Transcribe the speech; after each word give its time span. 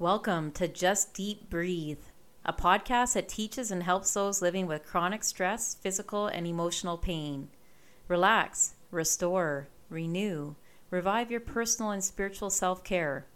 Welcome 0.00 0.50
to 0.54 0.66
Just 0.66 1.14
Deep 1.14 1.48
Breathe, 1.48 2.00
a 2.44 2.52
podcast 2.52 3.14
that 3.14 3.28
teaches 3.28 3.70
and 3.70 3.84
helps 3.84 4.12
those 4.12 4.42
living 4.42 4.66
with 4.66 4.84
chronic 4.84 5.22
stress, 5.22 5.76
physical, 5.76 6.26
and 6.26 6.48
emotional 6.48 6.98
pain. 6.98 7.46
Relax, 8.08 8.74
restore, 8.90 9.68
renew, 9.88 10.56
revive 10.90 11.30
your 11.30 11.38
personal 11.38 11.92
and 11.92 12.02
spiritual 12.02 12.50
self 12.50 12.82
care. 12.82 13.26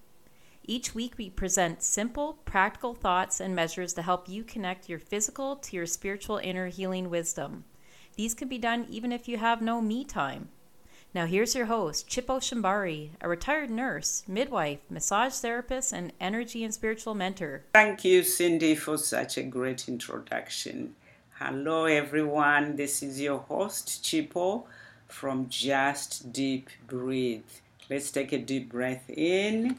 Each 0.65 0.97
week, 0.97 1.15
we 1.17 1.31
present 1.31 1.85
simple, 1.85 2.41
practical 2.45 2.93
thoughts 2.93 3.39
and 3.39 3.55
measures 3.55 3.93
to 3.93 4.03
help 4.03 4.29
you 4.29 4.43
connect 4.43 4.89
your 4.89 4.99
physical 4.99 5.55
to 5.55 5.77
your 5.77 5.87
spiritual 5.87 6.39
inner 6.39 6.67
healing 6.67 7.09
wisdom. 7.09 7.67
These 8.17 8.35
can 8.35 8.49
be 8.49 8.59
done 8.59 8.85
even 8.91 9.13
if 9.13 9.29
you 9.29 9.37
have 9.37 9.63
no 9.63 9.81
me 9.81 10.05
time. 10.05 10.49
Now, 11.15 11.25
here's 11.25 11.55
your 11.55 11.67
host, 11.67 12.07
Chipo 12.07 12.39
Shambare, 12.39 13.11
a 13.23 13.29
retired 13.29 13.71
nurse, 13.71 14.25
midwife, 14.29 14.81
massage 14.91 15.33
therapist, 15.33 15.91
and 15.91 16.13
energy 16.21 16.63
and 16.63 16.73
spiritual 16.73 17.15
mentor. 17.15 17.65
Thank 17.73 18.05
you, 18.05 18.23
Cindy, 18.23 18.75
for 18.75 18.99
such 18.99 19.39
a 19.39 19.43
great 19.43 19.89
introduction. 19.89 20.95
Hello, 21.39 21.87
everyone. 21.87 22.77
This 22.77 23.03
is 23.03 23.19
your 23.21 23.39
host, 23.39 24.05
Chipo, 24.05 24.65
from 25.07 25.49
Just 25.49 26.31
Deep 26.31 26.69
Breathe. 26.87 27.43
Let's 27.89 28.11
take 28.11 28.33
a 28.33 28.39
deep 28.39 28.69
breath 28.69 29.09
in 29.09 29.79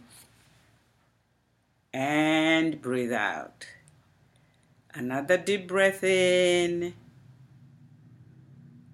and 1.94 2.82
breathe 2.82 3.14
out. 3.14 3.68
Another 4.96 5.38
deep 5.38 5.68
breath 5.68 6.04
in 6.04 6.96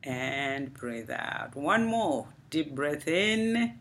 and 0.05 0.73
breathe 0.73 1.09
out. 1.09 1.55
One 1.55 1.85
more 1.85 2.27
deep 2.49 2.75
breath 2.75 3.07
in 3.07 3.77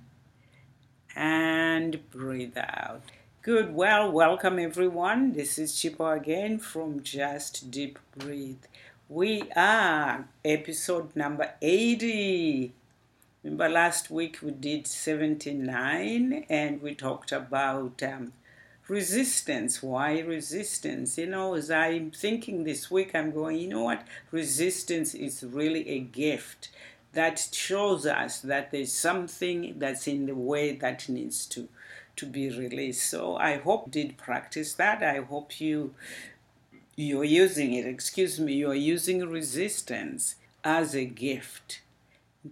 and 1.14 2.10
breathe 2.10 2.56
out. 2.56 3.02
Good. 3.42 3.74
Well, 3.74 4.10
welcome 4.10 4.58
everyone. 4.58 5.34
This 5.34 5.58
is 5.58 5.74
Chipo 5.74 6.16
again 6.16 6.58
from 6.58 7.02
Just 7.02 7.70
Deep 7.70 7.98
Breathe. 8.16 8.64
We 9.08 9.50
are 9.54 10.26
episode 10.42 11.14
number 11.14 11.50
80. 11.60 12.72
Remember 13.42 13.68
last 13.68 14.10
week 14.10 14.38
we 14.42 14.52
did 14.52 14.86
79 14.86 16.46
and 16.48 16.80
we 16.80 16.94
talked 16.94 17.32
about 17.32 18.02
um, 18.02 18.32
resistance. 18.88 19.82
Why 19.82 20.20
resistance? 20.20 21.18
You 21.18 21.26
know, 21.26 21.54
as 21.54 21.70
I'm 21.70 22.10
thinking 22.10 22.64
this 22.64 22.90
week, 22.90 23.14
I'm 23.14 23.32
going, 23.32 23.58
you 23.58 23.68
know 23.68 23.84
what? 23.84 24.06
Resistance 24.30 25.14
is 25.14 25.42
really 25.42 25.88
a 25.88 26.00
gift 26.00 26.68
that 27.12 27.48
shows 27.52 28.06
us 28.06 28.40
that 28.40 28.70
there's 28.72 28.92
something 28.92 29.74
that's 29.78 30.06
in 30.06 30.26
the 30.26 30.34
way 30.34 30.72
that 30.76 31.08
needs 31.08 31.46
to 31.46 31.68
to 32.16 32.26
be 32.26 32.48
released. 32.48 33.10
So 33.10 33.36
I 33.36 33.56
hope 33.56 33.86
you 33.86 34.04
did 34.04 34.16
practice 34.16 34.74
that. 34.74 35.02
I 35.02 35.20
hope 35.20 35.60
you 35.60 35.94
you're 36.96 37.24
using 37.24 37.72
it. 37.72 37.86
Excuse 37.86 38.38
me, 38.38 38.54
you're 38.54 38.74
using 38.74 39.28
resistance 39.28 40.36
as 40.62 40.94
a 40.94 41.04
gift. 41.04 41.80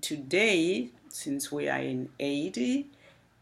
Today, 0.00 0.88
since 1.08 1.52
we 1.52 1.68
are 1.68 1.78
in 1.78 2.08
80, 2.18 2.88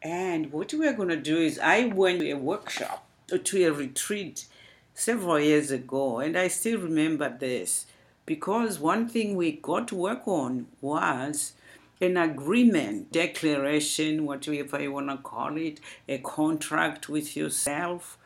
and 0.03 0.53
what 0.53 0.73
we 0.73 0.87
are 0.87 0.93
going 0.93 1.09
to 1.11 1.17
do 1.17 1.39
is, 1.39 1.59
I 1.59 1.87
went 1.87 2.21
to 2.21 2.31
a 2.31 2.37
workshop, 2.37 3.07
uh, 3.33 3.39
to 3.43 3.65
a 3.65 3.73
retreat 3.73 4.47
several 4.95 5.39
years 5.39 5.71
ago, 5.71 6.19
and 6.19 6.37
I 6.37 6.49
still 6.49 6.81
remember 6.81 7.29
this 7.29 7.87
because 8.27 8.79
one 8.79 9.09
thing 9.09 9.37
we 9.37 9.53
got 9.53 9.89
to 9.89 9.97
work 9.97 10.27
on 10.27 10.67
was 10.81 11.53
an 12.01 12.17
agreement, 12.17 13.13
declaration, 13.13 14.25
whatever 14.25 14.81
you 14.81 14.93
want 14.93 15.11
to 15.11 15.19
call 15.19 15.57
it, 15.57 15.81
a 16.09 16.19
contract 16.19 17.09
with 17.09 17.37
yourself 17.37 18.17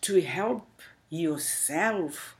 to 0.00 0.20
help 0.20 0.66
yourself 1.08 2.36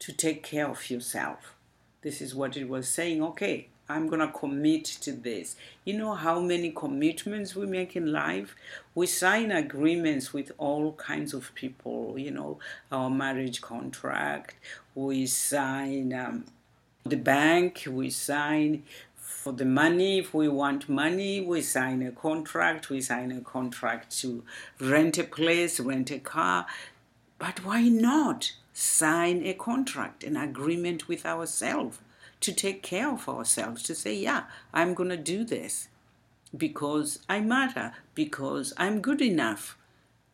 to 0.00 0.12
take 0.12 0.42
care 0.42 0.68
of 0.68 0.90
yourself. 0.90 1.54
This 2.02 2.20
is 2.20 2.34
what 2.34 2.56
it 2.56 2.68
was 2.68 2.88
saying. 2.88 3.22
Okay, 3.22 3.68
I'm 3.88 4.06
going 4.06 4.20
to 4.20 4.28
commit 4.28 4.84
to 4.84 5.12
this. 5.12 5.56
You 5.84 5.96
know 5.96 6.14
how 6.14 6.40
many 6.40 6.70
commitments 6.70 7.56
we 7.56 7.66
make 7.66 7.96
in 7.96 8.12
life? 8.12 8.54
We 8.94 9.06
sign 9.06 9.50
agreements 9.50 10.32
with 10.32 10.52
all 10.58 10.92
kinds 10.92 11.32
of 11.32 11.54
people, 11.54 12.18
you 12.18 12.30
know, 12.30 12.58
our 12.92 13.08
marriage 13.08 13.62
contract, 13.62 14.56
we 14.94 15.26
sign 15.26 16.12
um, 16.12 16.44
the 17.04 17.16
bank, 17.16 17.84
we 17.88 18.10
sign 18.10 18.82
for 19.14 19.52
the 19.52 19.64
money. 19.64 20.18
If 20.18 20.34
we 20.34 20.48
want 20.48 20.88
money, 20.88 21.40
we 21.40 21.62
sign 21.62 22.02
a 22.02 22.10
contract, 22.10 22.90
we 22.90 23.00
sign 23.00 23.30
a 23.32 23.40
contract 23.40 24.18
to 24.20 24.44
rent 24.80 25.16
a 25.16 25.24
place, 25.24 25.80
rent 25.80 26.10
a 26.10 26.18
car. 26.18 26.66
But 27.38 27.64
why 27.64 27.82
not 27.88 28.52
sign 28.72 29.46
a 29.46 29.54
contract, 29.54 30.24
an 30.24 30.36
agreement 30.36 31.08
with 31.08 31.24
ourselves? 31.24 31.98
To 32.40 32.52
take 32.52 32.82
care 32.82 33.10
of 33.10 33.28
ourselves, 33.28 33.82
to 33.84 33.94
say, 33.94 34.14
yeah, 34.14 34.44
I'm 34.72 34.94
going 34.94 35.10
to 35.10 35.16
do 35.16 35.44
this 35.44 35.88
because 36.56 37.20
I 37.28 37.40
matter, 37.40 37.94
because 38.14 38.72
I'm 38.76 39.00
good 39.00 39.20
enough. 39.20 39.76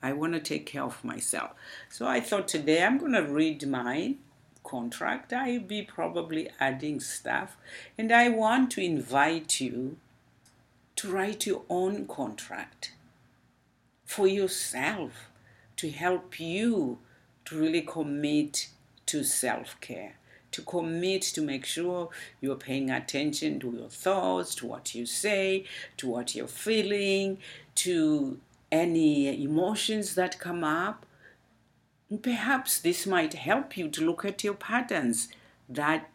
I 0.03 0.12
want 0.12 0.34
to 0.34 0.41
take 0.41 0.66
care 0.66 0.82
of 0.82 1.03
myself. 1.03 1.53
So 1.88 2.06
I 2.06 2.20
thought 2.20 2.47
today 2.47 2.84
I'm 2.84 2.98
going 2.98 3.12
to 3.12 3.22
read 3.22 3.66
my 3.66 4.16
contract. 4.62 5.32
I'll 5.32 5.60
be 5.60 5.82
probably 5.82 6.50
adding 6.60 7.00
stuff. 7.00 7.56
And 7.97 8.12
I 8.12 8.28
want 8.28 8.71
to 8.72 8.84
invite 8.84 9.60
you 9.60 9.97
to 10.97 11.10
write 11.10 11.47
your 11.47 11.62
own 11.69 12.06
contract 12.06 12.92
for 14.04 14.26
yourself 14.26 15.28
to 15.76 15.91
help 15.91 16.38
you 16.38 16.98
to 17.47 17.59
really 17.59 17.82
commit 17.82 18.69
to 19.06 19.25
self 19.25 19.81
care 19.81 20.16
to 20.54 20.62
commit 20.62 21.22
to 21.22 21.41
make 21.41 21.65
sure 21.66 22.09
you're 22.41 22.54
paying 22.54 22.88
attention 22.88 23.59
to 23.59 23.72
your 23.72 23.88
thoughts, 23.88 24.54
to 24.54 24.66
what 24.66 24.94
you 24.94 25.04
say, 25.04 25.65
to 25.97 26.09
what 26.09 26.37
you're 26.37 26.47
feeling, 26.47 27.38
to 27.75 28.38
any 28.70 29.42
emotions 29.42 30.15
that 30.15 30.38
come 30.38 30.62
up. 30.62 31.06
Perhaps 32.22 32.81
this 32.81 33.04
might 33.04 33.34
help 33.34 33.76
you 33.76 33.88
to 33.88 34.04
look 34.04 34.25
at 34.25 34.44
your 34.44 34.54
patterns 34.54 35.28
that 35.69 36.09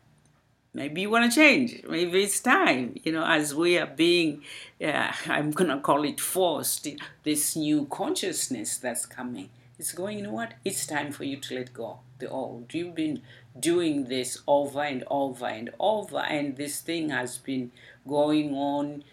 maybe 0.74 1.02
you 1.02 1.10
want 1.10 1.30
to 1.30 1.36
change. 1.36 1.84
Maybe 1.90 2.24
it's 2.24 2.40
time, 2.40 2.96
you 3.04 3.12
know, 3.12 3.26
as 3.26 3.54
we 3.54 3.78
are 3.78 3.88
being, 3.88 4.42
uh, 4.82 5.12
I'm 5.26 5.52
going 5.52 5.70
to 5.70 5.82
call 5.82 6.06
it 6.06 6.22
forced, 6.22 6.88
this 7.24 7.58
new 7.58 7.88
consciousness 7.88 8.78
that's 8.78 9.06
coming. 9.06 9.50
It's 9.78 9.92
going, 9.92 10.20
you 10.20 10.24
know 10.26 10.32
what? 10.32 10.54
It's 10.64 10.86
time 10.86 11.12
for 11.12 11.26
you 11.26 11.38
to 11.38 11.56
let 11.56 11.74
go 11.74 12.00
the 12.20 12.30
old. 12.30 12.74
You've 12.74 12.96
been 12.96 13.22
doing 13.60 14.06
this 14.06 14.42
over 14.48 14.82
and 14.82 15.04
over 15.10 15.46
and 15.46 15.70
over, 15.80 16.20
and 16.20 16.58
this 16.58 16.82
thing 16.82 17.10
has 17.10 17.38
been 17.38 17.72
going 18.08 18.54
on 18.54 19.04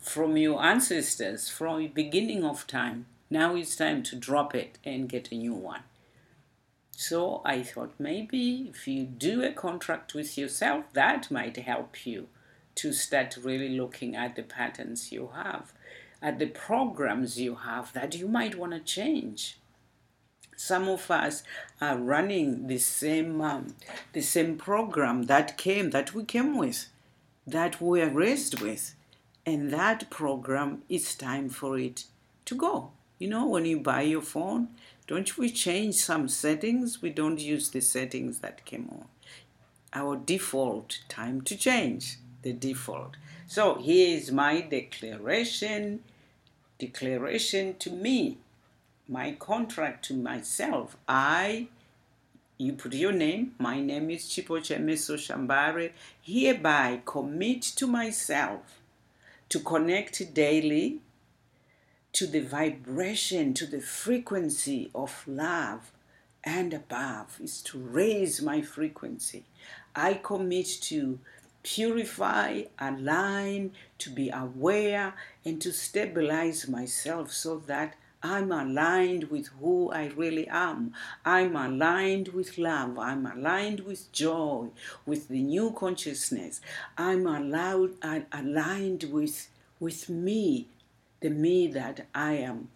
from 0.00 0.36
your 0.36 0.62
ancestors, 0.62 1.48
from 1.48 1.78
the 1.78 1.88
beginning 1.88 2.44
of 2.44 2.66
time. 2.66 3.06
Now 3.28 3.56
it's 3.56 3.76
time 3.76 4.02
to 4.04 4.16
drop 4.16 4.54
it 4.54 4.78
and 4.84 5.08
get 5.08 5.32
a 5.32 5.34
new 5.34 5.54
one. 5.54 5.82
So 6.92 7.42
I 7.44 7.62
thought 7.62 7.94
maybe 7.98 8.68
if 8.70 8.88
you 8.88 9.04
do 9.04 9.42
a 9.42 9.52
contract 9.52 10.14
with 10.14 10.38
yourself, 10.38 10.84
that 10.92 11.30
might 11.30 11.56
help 11.56 12.06
you 12.06 12.28
to 12.76 12.92
start 12.92 13.36
really 13.42 13.68
looking 13.68 14.14
at 14.14 14.36
the 14.36 14.42
patterns 14.42 15.12
you 15.12 15.30
have, 15.34 15.72
at 16.22 16.38
the 16.38 16.46
programs 16.46 17.38
you 17.38 17.56
have 17.56 17.92
that 17.92 18.14
you 18.14 18.28
might 18.28 18.54
want 18.56 18.72
to 18.72 18.80
change 18.80 19.58
some 20.56 20.88
of 20.88 21.10
us 21.10 21.42
are 21.80 21.98
running 21.98 22.66
the 22.66 22.78
same 22.78 23.40
um, 23.40 23.74
the 24.12 24.22
same 24.22 24.56
program 24.56 25.24
that 25.24 25.56
came 25.58 25.90
that 25.90 26.14
we 26.14 26.24
came 26.24 26.56
with 26.56 26.88
that 27.46 27.80
we 27.80 28.02
are 28.02 28.10
raised 28.10 28.60
with. 28.60 28.94
And 29.44 29.70
that 29.70 30.10
program 30.10 30.82
it's 30.88 31.14
time 31.14 31.48
for 31.50 31.78
it 31.78 32.04
to 32.46 32.54
go. 32.54 32.90
You 33.18 33.28
know 33.28 33.46
when 33.46 33.64
you 33.64 33.78
buy 33.80 34.02
your 34.02 34.22
phone 34.22 34.68
don't 35.06 35.38
we 35.38 35.50
change 35.50 35.94
some 35.94 36.28
settings? 36.28 37.00
We 37.00 37.10
don't 37.10 37.38
use 37.38 37.70
the 37.70 37.80
settings 37.80 38.40
that 38.40 38.64
came 38.64 38.88
on. 38.90 39.04
Our 39.92 40.16
default 40.16 40.98
time 41.08 41.42
to 41.42 41.56
change 41.56 42.18
the 42.42 42.52
default. 42.52 43.16
So 43.46 43.76
here 43.76 44.16
is 44.16 44.32
my 44.32 44.62
declaration 44.62 46.00
declaration 46.78 47.74
to 47.78 47.90
me 47.90 48.36
my 49.08 49.32
contract 49.32 50.04
to 50.06 50.14
myself. 50.14 50.96
I, 51.08 51.68
you 52.58 52.72
put 52.72 52.94
your 52.94 53.12
name, 53.12 53.54
my 53.58 53.80
name 53.80 54.10
is 54.10 54.24
Chipochemeso 54.24 55.16
Shambare, 55.16 55.92
hereby 56.22 57.02
commit 57.04 57.62
to 57.62 57.86
myself 57.86 58.80
to 59.48 59.60
connect 59.60 60.34
daily 60.34 61.00
to 62.12 62.26
the 62.26 62.40
vibration, 62.40 63.54
to 63.54 63.66
the 63.66 63.80
frequency 63.80 64.90
of 64.94 65.22
love 65.26 65.92
and 66.42 66.72
above, 66.72 67.38
is 67.42 67.60
to 67.60 67.78
raise 67.78 68.40
my 68.40 68.62
frequency. 68.62 69.44
I 69.94 70.14
commit 70.14 70.66
to 70.82 71.18
purify, 71.62 72.62
align, 72.78 73.72
to 73.98 74.10
be 74.10 74.30
aware, 74.30 75.14
and 75.44 75.60
to 75.60 75.72
stabilize 75.72 76.68
myself 76.68 77.32
so 77.32 77.58
that 77.66 77.96
I'm 78.22 78.50
aligned 78.50 79.24
with 79.24 79.48
who 79.60 79.90
I 79.92 80.06
really 80.06 80.48
am. 80.48 80.92
I'm 81.24 81.54
aligned 81.54 82.28
with 82.28 82.58
love. 82.58 82.98
I'm 82.98 83.26
aligned 83.26 83.80
with 83.80 84.10
joy, 84.12 84.68
with 85.04 85.28
the 85.28 85.40
new 85.40 85.70
consciousness. 85.70 86.60
I'm 86.96 87.26
allowed, 87.26 87.92
aligned 88.32 89.04
with, 89.04 89.48
with 89.78 90.08
me, 90.08 90.68
the 91.20 91.30
me 91.30 91.66
that 91.68 92.06
I 92.14 92.32
am 92.34 92.68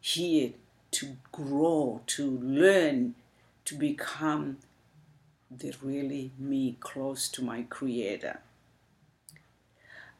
here 0.00 0.52
to 0.92 1.16
grow, 1.30 2.00
to 2.06 2.30
learn, 2.42 3.14
to 3.66 3.74
become 3.74 4.58
the 5.50 5.74
really 5.82 6.32
me 6.38 6.76
close 6.80 7.28
to 7.28 7.42
my 7.44 7.62
Creator. 7.62 8.40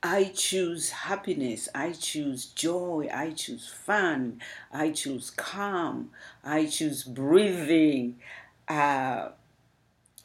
I 0.08 0.31
choose 0.37 0.91
happiness, 0.91 1.69
I 1.75 1.91
choose 1.91 2.47
joy, 2.47 3.08
I 3.12 3.32
choose 3.32 3.67
fun, 3.67 4.41
I 4.73 4.93
choose 4.93 5.31
calm, 5.31 6.11
I 6.44 6.67
choose 6.67 7.03
breathing, 7.03 8.20
uh, 8.69 9.31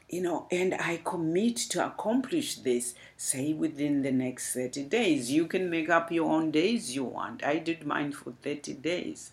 you 0.07 0.21
know, 0.21 0.45
and 0.51 0.75
I 0.75 1.01
commit 1.03 1.57
to 1.71 1.83
accomplish 1.83 2.57
this, 2.57 2.93
say 3.17 3.53
within 3.53 4.03
the 4.03 4.11
next 4.11 4.53
30 4.53 4.83
days. 4.83 5.31
You 5.31 5.47
can 5.47 5.67
make 5.67 5.89
up 5.89 6.11
your 6.11 6.31
own 6.31 6.51
days 6.51 6.95
you 6.95 7.05
want. 7.05 7.43
I 7.43 7.57
did 7.57 7.83
mine 7.83 8.11
for 8.11 8.33
30 8.43 8.73
days. 8.73 9.31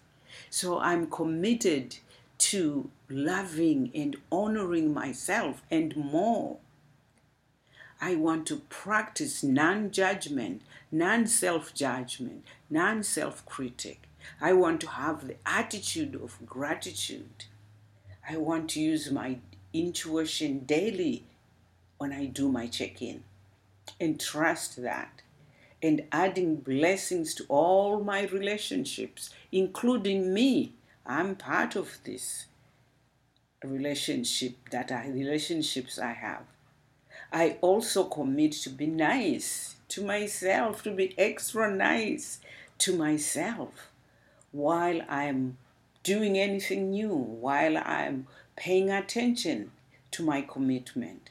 So 0.48 0.78
I'm 0.78 1.10
committed 1.10 1.98
to 2.38 2.88
loving 3.10 3.90
and 3.94 4.16
honoring 4.32 4.94
myself 4.94 5.60
and 5.70 5.94
more. 5.94 6.56
I 8.00 8.14
want 8.14 8.46
to 8.46 8.56
practice 8.68 9.42
non 9.42 9.90
judgment, 9.90 10.62
non 10.92 11.26
self 11.26 11.74
judgment, 11.74 12.44
non 12.70 13.02
self 13.02 13.44
critic. 13.44 14.08
I 14.40 14.52
want 14.52 14.80
to 14.82 14.88
have 14.88 15.26
the 15.26 15.36
attitude 15.44 16.14
of 16.14 16.38
gratitude. 16.46 17.44
I 18.28 18.36
want 18.36 18.70
to 18.70 18.80
use 18.80 19.10
my 19.10 19.38
intuition 19.72 20.60
daily 20.60 21.24
when 21.96 22.12
I 22.12 22.26
do 22.26 22.48
my 22.48 22.66
check 22.66 23.02
in 23.02 23.24
and 24.00 24.20
trust 24.20 24.80
that. 24.82 25.22
And 25.82 26.04
adding 26.10 26.56
blessings 26.56 27.34
to 27.34 27.44
all 27.48 28.02
my 28.02 28.26
relationships, 28.26 29.30
including 29.52 30.34
me. 30.34 30.74
I'm 31.06 31.36
part 31.36 31.76
of 31.76 31.98
this 32.04 32.46
relationship 33.64 34.70
that 34.70 34.92
I 34.92 35.08
relationships 35.08 35.98
I 35.98 36.12
have. 36.12 36.44
I 37.32 37.58
also 37.60 38.04
commit 38.04 38.52
to 38.52 38.70
be 38.70 38.86
nice 38.86 39.76
to 39.88 40.02
myself, 40.02 40.82
to 40.84 40.90
be 40.90 41.14
extra 41.18 41.70
nice 41.74 42.40
to 42.78 42.96
myself 42.96 43.90
while 44.50 45.02
I'm 45.08 45.58
doing 46.02 46.38
anything 46.38 46.90
new, 46.90 47.14
while 47.14 47.76
I'm 47.76 48.26
paying 48.56 48.90
attention 48.90 49.72
to 50.12 50.22
my 50.22 50.40
commitment. 50.40 51.28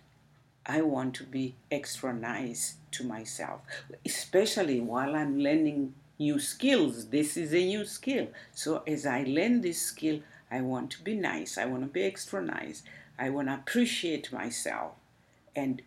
I 0.68 0.82
want 0.82 1.16
to 1.16 1.24
be 1.24 1.56
extra 1.72 2.14
nice 2.14 2.76
to 2.92 3.04
myself, 3.04 3.62
especially 4.06 4.80
while 4.80 5.16
I'm 5.16 5.40
learning 5.40 5.96
new 6.20 6.40
skills. 6.40 7.08
This 7.08 7.38
is 7.38 7.54
a 7.54 7.66
new 7.66 7.86
skill. 7.86 8.28
So 8.54 8.84
as 8.86 9.08
I 9.08 9.24
learn 9.24 9.62
this 9.62 9.82
skill, 9.82 10.20
I 10.52 10.62
want 10.62 10.92
to 10.92 11.04
be 11.04 11.16
nice. 11.16 11.58
I 11.58 11.66
want 11.66 11.84
to 11.84 11.90
be 11.90 12.04
extra 12.04 12.42
nice. 12.42 12.84
I 13.18 13.32
want 13.32 13.48
to 13.48 13.56
appreciate 13.56 14.32
myself 14.32 14.94
and 15.58 15.82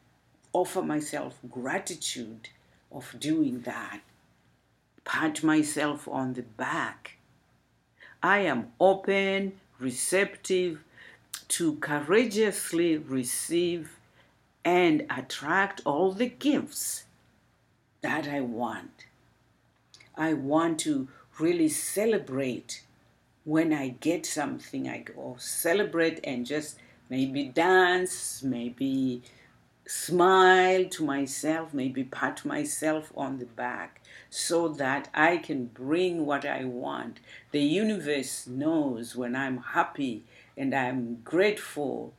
offer 0.53 0.83
myself 0.83 1.39
gratitude 1.49 2.49
of 2.91 3.15
doing 3.19 3.61
that. 3.61 4.01
Pat 5.05 5.43
myself 5.43 6.09
on 6.09 6.35
the 6.35 6.43
back. 6.43 7.17
I 8.23 8.41
am 8.41 8.73
open, 8.81 9.53
receptive 9.79 10.83
to 11.49 11.77
courageously 11.77 12.99
receive 12.99 13.97
and 14.65 15.07
attract 15.09 15.81
all 15.87 16.13
the 16.13 16.29
gifts 16.29 17.05
that 18.03 18.29
I 18.29 18.41
want. 18.41 19.07
I 20.17 20.35
want 20.35 20.81
to 20.81 21.09
really 21.39 21.69
celebrate 21.69 22.83
when 23.45 23.73
I 23.73 23.89
get 24.01 24.27
something. 24.27 24.89
I 24.89 24.99
go 24.99 25.37
celebrate 25.39 26.21
and 26.25 26.45
just 26.45 26.77
maybe 27.09 27.45
dance, 27.45 28.43
maybe 28.43 29.23
smile 29.91 30.85
to 30.85 31.03
myself, 31.03 31.75
maybe 31.75 32.05
pat 32.05 32.45
myself 32.45 33.13
on 33.17 33.41
the 33.41 33.45
back 33.45 34.01
so 34.31 34.69
that 34.69 35.09
I 35.13 35.39
can 35.39 35.67
bring 35.67 36.25
what 36.25 36.45
I 36.45 36.63
want. 36.63 37.19
The 37.51 37.63
universe 37.63 38.47
knows 38.47 39.17
when 39.17 39.35
I'm 39.35 39.59
happy 39.59 40.23
and 40.57 40.73
I'm 40.73 41.17
grateful 41.25 42.15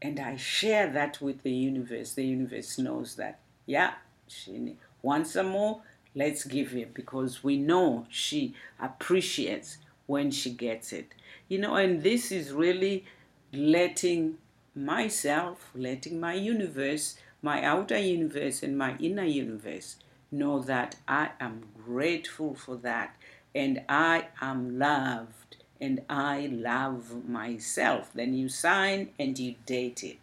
and 0.00 0.18
I 0.18 0.36
share 0.36 0.90
that 0.92 1.20
with 1.20 1.42
the 1.42 1.52
universe. 1.52 2.14
The 2.14 2.24
universe 2.24 2.78
knows 2.78 3.16
that, 3.16 3.38
yeah, 3.66 3.92
she 4.26 4.76
wants 5.02 5.32
some 5.32 5.48
more, 5.48 5.82
let's 6.14 6.44
give 6.44 6.74
it 6.74 6.94
because 6.94 7.44
we 7.44 7.58
know 7.58 8.06
she 8.08 8.54
appreciates 8.80 9.76
when 10.06 10.30
she 10.30 10.52
gets 10.52 10.90
it. 10.90 11.12
You 11.48 11.58
know, 11.58 11.74
and 11.74 12.02
this 12.02 12.32
is 12.32 12.50
really 12.52 13.04
letting 13.52 14.38
myself, 14.74 15.70
letting 15.74 16.20
my 16.20 16.34
universe, 16.34 17.16
my 17.42 17.62
outer 17.64 17.98
universe, 17.98 18.62
and 18.62 18.76
my 18.76 18.96
inner 18.98 19.24
universe 19.24 19.96
know 20.30 20.60
that 20.60 20.96
I 21.08 21.30
am 21.40 21.64
grateful 21.84 22.54
for 22.54 22.76
that 22.76 23.16
and 23.54 23.82
I 23.88 24.28
am 24.40 24.78
loved 24.78 25.56
and 25.80 26.02
I 26.08 26.48
love 26.52 27.28
myself. 27.28 28.10
Then 28.14 28.34
you 28.34 28.48
sign 28.48 29.10
and 29.18 29.38
you 29.38 29.56
date 29.66 30.04
it. 30.04 30.18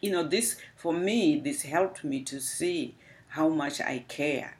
You 0.00 0.12
know, 0.12 0.22
this, 0.22 0.56
for 0.76 0.92
me, 0.92 1.38
this 1.38 1.62
helped 1.62 2.04
me 2.04 2.22
to 2.22 2.40
see 2.40 2.94
how 3.28 3.48
much 3.48 3.80
I 3.80 4.04
care. 4.08 4.56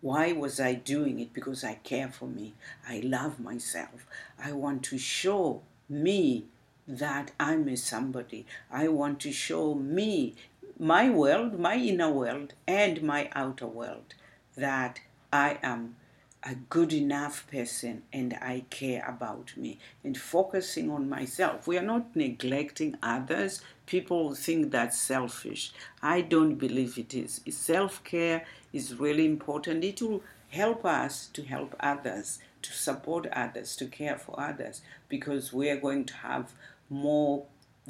Why 0.00 0.32
was 0.32 0.60
I 0.60 0.74
doing 0.74 1.20
it? 1.20 1.32
Because 1.32 1.64
I 1.64 1.74
care 1.74 2.08
for 2.08 2.26
me. 2.26 2.54
I 2.88 3.00
love 3.00 3.40
myself. 3.40 4.06
I 4.42 4.52
want 4.52 4.82
to 4.84 4.98
show 4.98 5.62
me 5.88 6.46
that 6.86 7.32
I'm 7.38 7.68
a 7.68 7.76
somebody. 7.76 8.46
I 8.70 8.88
want 8.88 9.20
to 9.20 9.32
show 9.32 9.74
me, 9.74 10.34
my 10.78 11.10
world, 11.10 11.58
my 11.58 11.76
inner 11.76 12.10
world, 12.10 12.54
and 12.66 13.02
my 13.02 13.30
outer 13.34 13.66
world 13.66 14.14
that 14.56 15.00
I 15.32 15.58
am 15.62 15.96
a 16.44 16.54
good 16.54 16.92
enough 16.92 17.46
person 17.50 18.02
and 18.12 18.34
I 18.42 18.64
care 18.68 19.04
about 19.06 19.56
me 19.56 19.78
and 20.02 20.18
focusing 20.18 20.90
on 20.90 21.08
myself. 21.08 21.66
We 21.66 21.78
are 21.78 21.82
not 21.82 22.16
neglecting 22.16 22.96
others. 23.02 23.62
People 23.86 24.34
think 24.34 24.72
that's 24.72 24.98
selfish. 24.98 25.72
I 26.02 26.20
don't 26.20 26.56
believe 26.56 26.98
it 26.98 27.14
is. 27.14 27.40
Self 27.48 28.02
care 28.02 28.44
is 28.72 28.98
really 28.98 29.24
important. 29.24 29.84
It 29.84 30.02
will 30.02 30.22
help 30.48 30.84
us 30.84 31.28
to 31.28 31.42
help 31.42 31.76
others, 31.80 32.40
to 32.62 32.72
support 32.72 33.26
others, 33.32 33.76
to 33.76 33.86
care 33.86 34.16
for 34.16 34.38
others 34.38 34.82
because 35.08 35.52
we 35.52 35.68
are 35.68 35.76
going 35.76 36.04
to 36.06 36.14
have 36.14 36.52
more 36.88 37.44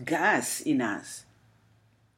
gas 0.05 0.61
in 0.61 0.81
us. 0.81 1.25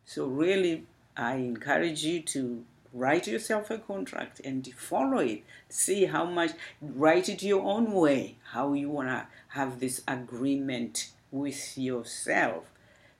So, 0.05 0.27
really, 0.27 0.87
I 1.17 1.37
encourage 1.37 2.05
you 2.05 2.21
to 2.23 2.65
write 2.93 3.27
yourself 3.27 3.71
a 3.71 3.79
contract 3.79 4.41
and 4.45 4.67
follow 4.75 5.19
it. 5.19 5.43
See 5.69 6.07
how 6.07 6.25
much, 6.25 6.53
write 6.81 7.29
it 7.29 7.43
your 7.43 7.63
own 7.63 7.93
way, 7.93 8.37
how 8.53 8.73
you 8.73 8.91
want 8.91 9.09
to 9.09 9.27
have 9.49 9.81
this 9.81 10.03
agreement 10.07 11.11
with 11.31 11.77
yourself. 11.77 12.71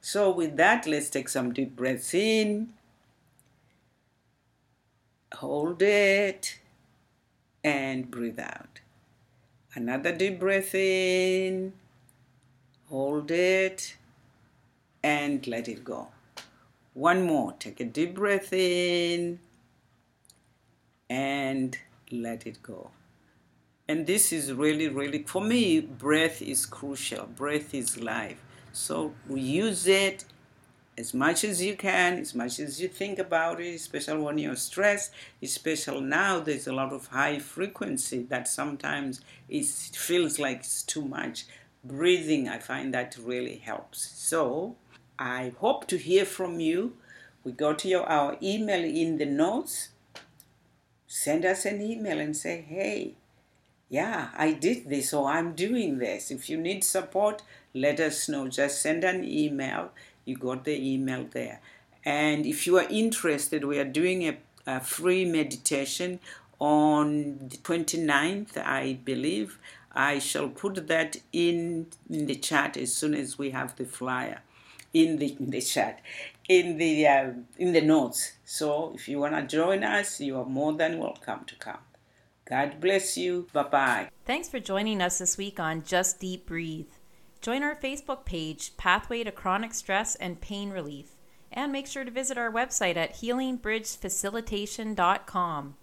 So, 0.01 0.31
with 0.31 0.57
that, 0.57 0.87
let's 0.87 1.09
take 1.09 1.29
some 1.29 1.53
deep 1.53 1.75
breaths 1.75 2.15
in, 2.15 2.75
hold 5.35 5.81
it, 5.83 6.59
and 7.65 8.11
breathe 8.11 8.39
out. 8.39 8.81
Another 9.75 10.13
deep 10.13 10.39
breath 10.39 10.75
in 10.75 11.73
hold 12.95 13.31
it, 13.31 13.97
and 15.03 15.47
let 15.47 15.69
it 15.69 15.85
go. 15.85 16.09
One 16.93 17.23
more. 17.25 17.55
Take 17.59 17.81
a 17.81 17.85
deep 17.85 18.15
breath 18.15 18.53
in 18.53 19.41
and 21.11 21.77
let 22.11 22.47
it 22.47 22.63
go. 22.63 22.91
And 23.89 24.07
this 24.07 24.33
is 24.33 24.53
really, 24.53 24.89
really, 24.89 25.25
for 25.25 25.43
me, 25.43 25.81
breath 25.81 26.41
is 26.41 26.65
crucial. 26.65 27.27
Breath 27.27 27.75
is 27.75 28.01
life. 28.01 28.41
So 28.73 29.13
use 29.29 29.87
it 29.87 30.25
as 30.97 31.13
much 31.13 31.45
as 31.45 31.63
you 31.63 31.77
can, 31.77 32.19
as 32.19 32.35
much 32.35 32.59
as 32.59 32.81
you 32.81 32.89
think 32.89 33.19
about 33.19 33.61
it, 33.61 33.75
especially 33.75 34.21
when 34.21 34.39
you're 34.39 34.57
stressed, 34.57 35.13
especially 35.43 36.01
now 36.01 36.41
there's 36.41 36.67
a 36.67 36.73
lot 36.73 36.93
of 36.93 37.09
high 37.09 37.39
frequency 37.39 38.23
that 38.25 38.49
sometimes 38.49 39.21
it 39.49 39.65
feels 39.67 40.39
like 40.39 40.59
it's 40.59 40.83
too 40.83 41.03
much 41.03 41.47
breathing, 41.85 42.49
I 42.49 42.59
find 42.59 42.95
that 42.95 43.17
really 43.21 43.57
helps. 43.59 44.11
So 44.17 44.77
I 45.19 45.53
hope 45.59 45.87
to 45.89 45.99
hear 45.99 46.25
from 46.25 46.61
you. 46.61 46.97
We 47.45 47.53
got 47.53 47.85
your 47.85 48.05
our 48.05 48.39
email 48.43 48.83
in 48.83 49.19
the 49.19 49.27
notes. 49.27 49.91
Send 51.07 51.45
us 51.45 51.65
an 51.67 51.83
email 51.83 52.19
and 52.19 52.37
say, 52.37 52.63
hey, 52.63 53.15
yeah, 53.89 54.31
I 54.35 54.53
did 54.53 54.89
this 54.89 55.13
or 55.13 55.29
I'm 55.29 55.55
doing 55.55 55.99
this. 55.99 56.31
If 56.31 56.49
you 56.49 56.57
need 56.57 56.83
support, 56.83 57.43
let 57.75 58.01
us 58.01 58.29
know. 58.29 58.49
Just 58.49 58.81
send 58.81 59.05
an 59.05 59.25
email. 59.25 59.91
You 60.25 60.37
got 60.37 60.65
the 60.65 60.77
email 60.77 61.27
there. 61.31 61.61
And 62.05 62.47
if 62.47 62.67
you 62.67 62.79
are 62.79 62.87
interested, 62.89 63.65
we 63.65 63.79
are 63.79 63.85
doing 63.85 64.29
a, 64.29 64.37
a 64.67 64.81
free 64.81 65.25
meditation 65.25 66.21
on 66.59 67.49
the 67.49 67.57
29th, 67.59 68.57
I 68.59 68.99
believe. 69.05 69.59
I 69.93 70.19
shall 70.19 70.49
put 70.49 70.89
that 70.89 71.17
in, 71.33 71.87
in 72.11 72.27
the 72.27 72.35
chat 72.35 72.77
as 72.77 72.93
soon 72.93 73.15
as 73.15 73.39
we 73.39 73.51
have 73.51 73.77
the 73.77 73.85
flyer 73.85 74.41
in 74.93 75.19
the, 75.19 75.37
in 75.39 75.51
the 75.51 75.61
chat 75.61 76.01
in 76.49 76.79
the 76.79 77.07
uh, 77.07 77.31
in 77.59 77.73
the 77.73 77.81
notes 77.81 78.33
so 78.45 78.93
if 78.95 79.09
you 79.09 79.19
want 79.19 79.35
to 79.35 79.43
join 79.57 79.83
us 79.83 80.21
you 80.21 80.39
are 80.39 80.45
more 80.45 80.73
than 80.75 80.99
welcome 80.99 81.43
to 81.47 81.57
come 81.57 81.79
god 82.45 82.79
bless 82.81 83.17
you 83.17 83.49
bye 83.53 83.63
bye 83.65 84.09
Thanks 84.27 84.49
for 84.49 84.59
joining 84.59 85.03
us 85.03 85.19
this 85.19 85.37
week 85.37 85.61
on 85.61 85.83
Just 85.83 86.19
Deep 86.19 86.47
Breathe. 86.47 86.89
Join 87.45 87.63
our 87.63 87.77
Facebook 87.77 88.25
page, 88.25 88.75
Pathway 88.79 89.23
to 89.23 89.31
Chronic 89.31 89.75
Stress 89.75 90.15
and 90.15 90.41
Pain 90.41 90.71
Relief, 90.71 91.15
and 91.53 91.71
make 91.71 91.87
sure 91.87 92.03
to 92.03 92.11
visit 92.11 92.39
our 92.39 92.51
website 92.51 92.97
at 92.97 93.17
healingbridgefacilitation.com. 93.17 95.75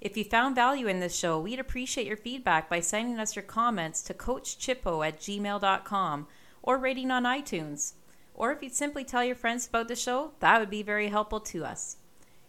If 0.00 0.16
you 0.16 0.22
found 0.22 0.54
value 0.54 0.86
in 0.86 1.00
this 1.00 1.18
show, 1.18 1.40
we'd 1.40 1.58
appreciate 1.58 2.06
your 2.06 2.16
feedback 2.16 2.70
by 2.70 2.78
sending 2.78 3.18
us 3.18 3.34
your 3.34 3.42
comments 3.42 4.00
to 4.02 4.14
coachchippo 4.14 5.04
at 5.04 5.18
gmail.com 5.18 6.28
or 6.62 6.78
rating 6.78 7.10
on 7.10 7.24
iTunes. 7.24 7.94
Or 8.32 8.52
if 8.52 8.62
you'd 8.62 8.76
simply 8.76 9.02
tell 9.02 9.24
your 9.24 9.34
friends 9.34 9.66
about 9.66 9.88
the 9.88 9.96
show, 9.96 10.34
that 10.38 10.60
would 10.60 10.70
be 10.70 10.84
very 10.84 11.08
helpful 11.08 11.40
to 11.40 11.64
us. 11.64 11.96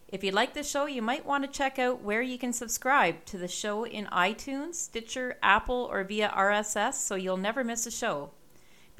If 0.07 0.23
you 0.23 0.29
like 0.29 0.53
the 0.53 0.61
show, 0.61 0.85
you 0.85 1.01
might 1.01 1.25
want 1.25 1.43
to 1.43 1.49
check 1.49 1.79
out 1.79 2.03
where 2.03 2.21
you 2.21 2.37
can 2.37 2.53
subscribe 2.53 3.25
to 3.25 3.39
the 3.39 3.47
show 3.47 3.83
in 3.83 4.05
iTunes, 4.05 4.75
Stitcher, 4.75 5.39
Apple, 5.41 5.89
or 5.91 6.03
via 6.03 6.31
RSS 6.37 6.93
so 6.93 7.15
you'll 7.15 7.35
never 7.35 7.63
miss 7.63 7.87
a 7.87 7.91
show. 7.91 8.29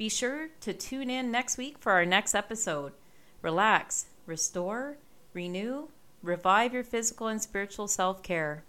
Be 0.00 0.08
sure 0.08 0.48
to 0.62 0.72
tune 0.72 1.10
in 1.10 1.30
next 1.30 1.58
week 1.58 1.76
for 1.78 1.92
our 1.92 2.06
next 2.06 2.34
episode. 2.34 2.94
Relax, 3.42 4.06
restore, 4.24 4.96
renew, 5.34 5.88
revive 6.22 6.72
your 6.72 6.84
physical 6.84 7.26
and 7.26 7.42
spiritual 7.42 7.86
self 7.86 8.22
care. 8.22 8.58